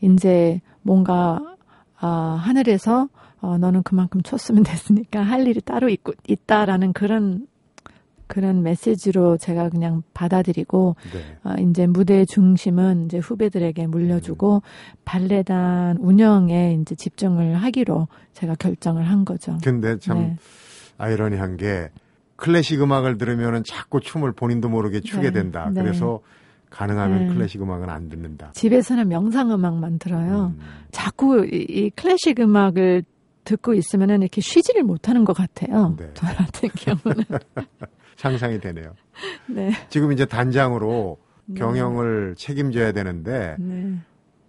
[0.00, 1.38] 이제 뭔가
[1.96, 2.08] 아
[2.42, 3.08] 하늘에서
[3.40, 7.46] 어, 너는 그만큼 쳤으면 됐으니까 할 일이 따로 있고, 있다라는 그런,
[8.26, 11.38] 그런 메시지로 제가 그냥 받아들이고, 네.
[11.44, 14.96] 어, 이제 무대의 중심은 이제 후배들에게 물려주고, 음.
[15.04, 19.58] 발레단 운영에 이제 집중을 하기로 제가 결정을 한 거죠.
[19.64, 20.36] 근데 참 네.
[20.98, 21.90] 아이러니한 게,
[22.36, 25.32] 클래식 음악을 들으면은 자꾸 춤을 본인도 모르게 추게 네.
[25.32, 25.70] 된다.
[25.72, 25.82] 네.
[25.82, 26.20] 그래서
[26.70, 27.34] 가능하면 네.
[27.34, 28.52] 클래식 음악은 안 듣는다.
[28.54, 30.54] 집에서는 명상 음악만 들어요.
[30.56, 30.60] 음.
[30.90, 33.02] 자꾸 이, 이 클래식 음악을
[33.44, 35.96] 듣고 있으면 이렇게 쉬지를 못하는 것 같아요.
[35.98, 36.10] 네.
[36.14, 37.24] 저 같은 경우는.
[38.16, 38.94] 상상이 되네요.
[39.48, 39.72] 네.
[39.88, 41.58] 지금 이제 단장으로 네.
[41.58, 43.96] 경영을 책임져야 되는데 네.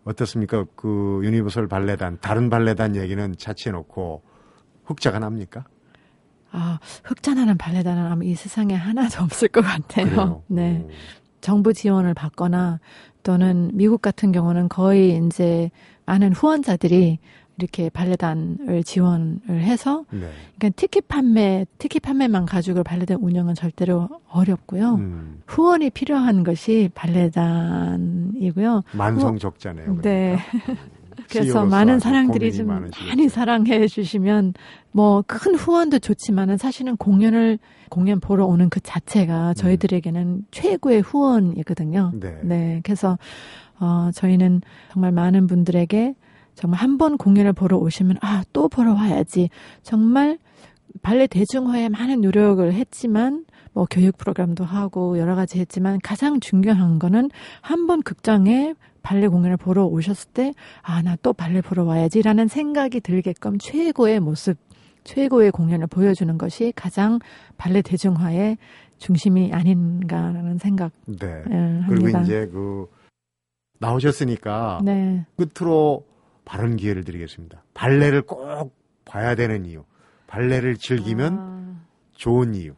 [0.03, 0.65] 어떻습니까?
[0.75, 4.23] 그 유니버설 발레단 다른 발레단 얘기는 차치해 놓고
[4.85, 5.63] 흑자가 납니까?
[6.51, 10.05] 아, 흑자나는 발레단은 아마 이 세상에 하나도 없을 것 같아요.
[10.05, 10.43] 그래요?
[10.49, 10.83] 네.
[10.85, 10.89] 오.
[11.39, 12.79] 정부 지원을 받거나
[13.23, 15.71] 또는 미국 같은 경우는 거의 이제
[16.05, 17.19] 많은 후원자들이
[17.61, 20.27] 이렇게 발레단을 지원을 해서 네.
[20.57, 24.95] 그러니까 티켓 판매 티켓 판매만 가지고 발레단 운영은 절대로 어렵고요.
[24.95, 25.41] 음.
[25.47, 28.83] 후원이 필요한 것이 발레단이고요.
[28.93, 29.97] 만성 적자네요.
[29.97, 30.09] 그러니까.
[30.09, 30.37] 네.
[31.29, 34.53] 그래서 많은 사람들이 좀 많이 사랑해 주시면
[34.91, 39.53] 뭐 큰 후원도 좋지만은 사실은 공연을 공연 보러 오는 그 자체가 음.
[39.53, 42.11] 저희들에게는 최고의 후원이거든요.
[42.15, 42.39] 네.
[42.43, 42.81] 네.
[42.83, 43.17] 그래서
[43.79, 46.15] 어 저희는 정말 많은 분들에게
[46.55, 49.49] 정말 한 번 공연을 보러 오시면 아 또 보러 와야지
[49.81, 50.37] 정말
[51.01, 57.29] 발레 대중화에 많은 노력을 했지만 뭐 교육 프로그램도 하고 여러 가지 했지만 가장 중요한 거는
[57.61, 62.99] 한 번 극장에 발레 공연을 보러 오셨을 때 아 나 또 발레 보러 와야지라는 생각이
[63.01, 64.57] 들게끔 최고의 모습
[65.05, 67.17] 최고의 공연을 보여주는 것이 가장
[67.57, 68.57] 발레 대중화의
[68.99, 70.91] 중심이 아닌가라는 생각.
[71.07, 71.41] 네.
[71.49, 72.85] 예, 그리고 이제 그
[73.79, 75.25] 나오셨으니까 네.
[75.37, 76.05] 끝으로
[76.45, 77.63] 바른 기회를 드리겠습니다.
[77.73, 78.75] 발레를 꼭
[79.05, 79.83] 봐야 되는 이유.
[80.27, 81.81] 발레를 즐기면 아...
[82.15, 82.73] 좋은 이유.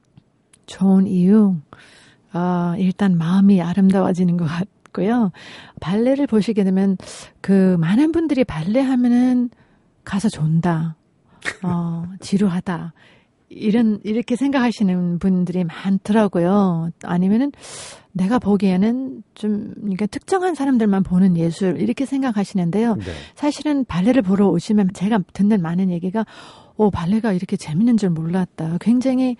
[0.65, 1.57] 좋은 이유.
[2.31, 5.31] 아, 일단 마음이 아름다워지는 것 같고요.
[5.79, 6.97] 발레를 보시게 되면
[7.41, 9.49] 그 많은 분들이 발레 하면은
[10.03, 10.95] 가서 존다.
[11.63, 12.93] 어, 지루하다.
[13.55, 16.89] 이런 이렇게 생각하시는 분들이 많더라고요.
[17.03, 17.51] 아니면은
[18.11, 22.95] 내가 보기에는 좀 그러니까 특정한 사람들만 보는 예술 이렇게 생각하시는데요.
[22.95, 23.03] 네.
[23.35, 26.25] 사실은 발레를 보러 오시면 제가 듣는 많은 얘기가
[26.77, 28.77] 오 발레가 이렇게 재밌는 줄 몰랐다.
[28.79, 29.35] 굉장히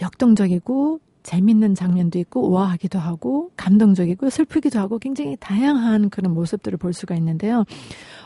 [0.00, 7.14] 역동적이고 재밌는 장면도 있고 우아하기도 하고 감동적이고 슬프기도 하고 굉장히 다양한 그런 모습들을 볼 수가
[7.16, 7.64] 있는데요.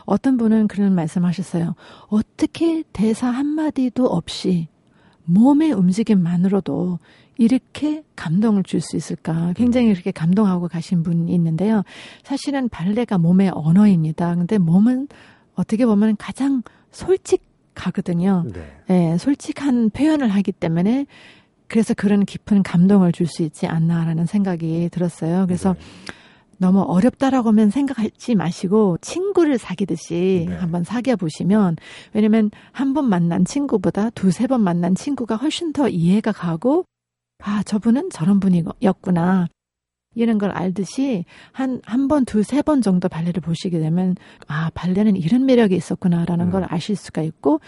[0.05, 1.75] 어떤 분은 그런 말씀하셨어요.
[2.07, 4.67] 어떻게 대사 한마디도 없이
[5.25, 6.99] 몸의 움직임만으로도
[7.37, 9.53] 이렇게 감동을 줄 수 있을까?
[9.55, 11.83] 굉장히 이렇게 감동하고 가신 분이 있는데요.
[12.23, 14.35] 사실은 발레가 몸의 언어입니다.
[14.35, 15.07] 근데 몸은
[15.55, 18.45] 어떻게 보면 가장 솔직하거든요.
[18.53, 18.77] 네.
[18.87, 21.05] 네, 솔직한 표현을 하기 때문에
[21.67, 25.45] 그래서 그런 깊은 감동을 줄 수 있지 않나라는 생각이 들었어요.
[25.47, 25.79] 그래서 네.
[26.57, 30.55] 너무 어렵다라고만 생각하지 마시고 친구를 사귀듯이 네.
[30.55, 31.75] 한번 사귀어 보시면
[32.13, 36.85] 왜냐면 한 번 만난 친구보다 두세 번 만난 친구가 훨씬 더 이해가 가고
[37.43, 39.47] 아 저분은 저런 분이었구나
[40.15, 44.15] 이런 걸 알듯이 한 한 번, 두세 번 정도 발레를 보시게 되면
[44.47, 46.51] 아 발레는 이런 매력이 있었구나라는 음.
[46.51, 47.59] 걸 아실 수가 있고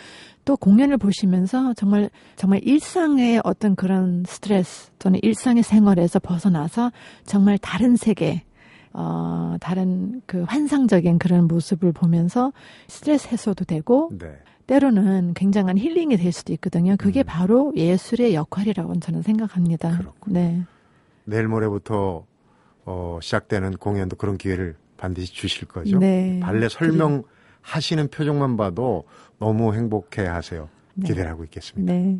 [0.45, 6.91] 또 공연을 보시면서 정말 정말 일상의 어떤 그런 스트레스 또는 일상의 생활에서 벗어나서
[7.25, 8.43] 정말 다른 세계
[8.97, 12.53] 어, 다른 그 환상적인 그런 모습을 보면서
[12.87, 14.37] 스트레스 해소도 되고 네.
[14.67, 16.95] 때로는 굉장한 힐링이 될 수도 있거든요.
[16.97, 17.25] 그게 음.
[17.27, 19.97] 바로 예술의 역할이라고 저는 생각합니다.
[19.97, 20.33] 그렇군요.
[20.33, 20.63] 네.
[21.25, 22.25] 내일 모레부터
[22.85, 25.99] 어, 시작되는 공연도 그런 기회를 반드시 주실 거죠.
[25.99, 26.39] 네.
[26.41, 29.03] 발레 설명하시는 표정만 봐도
[29.39, 30.69] 너무 행복해 하세요.
[30.93, 31.07] 네.
[31.09, 31.91] 기대를 하고 있겠습니다.
[31.91, 32.17] 네.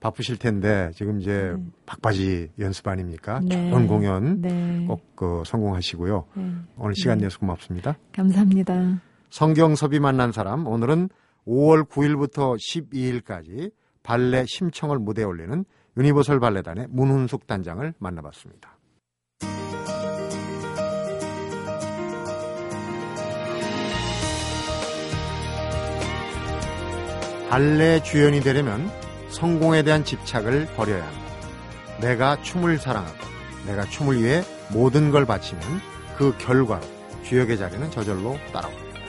[0.00, 1.62] 바쁘실 텐데 지금 이제 네.
[1.86, 3.40] 박바지 연습 아닙니까?
[3.44, 3.70] 네.
[3.70, 4.86] 좋은 공연 네.
[4.86, 6.24] 꼭그 성공하시고요.
[6.34, 6.52] 네.
[6.78, 7.24] 오늘 시간 네.
[7.24, 7.96] 내서 고맙습니다.
[8.12, 9.00] 감사합니다.
[9.28, 11.10] 성경섭이 만난 사람 오늘은
[11.46, 15.64] 5월 9일부터 12일까지 발레 심청을 무대에 올리는
[15.96, 18.78] 유니버설 발레단의 문훈숙 단장을 만나봤습니다.
[27.50, 28.88] 발레 주연이 되려면
[29.30, 31.20] 성공에 대한 집착을 버려야 한다.
[32.00, 33.18] 내가 춤을 사랑하고
[33.66, 35.62] 내가 춤을 위해 모든 걸 바치면
[36.16, 36.82] 그 결과로
[37.24, 39.00] 주역의 자리는 저절로 따라옵니다.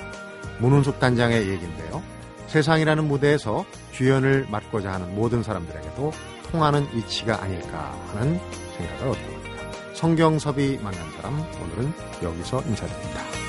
[0.59, 2.01] 문훈숙 단장의 얘기인데요.
[2.47, 6.11] 세상이라는 무대에서 주연을 맡고자 하는 모든 사람들에게도
[6.51, 8.39] 통하는 이치가 아닐까 하는
[8.77, 9.41] 생각을 얻게 됩니다.
[9.93, 13.40] 성경섭이 만난 사람 오늘은 여기서 인사드립니다.